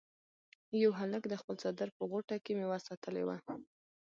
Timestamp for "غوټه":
2.11-2.35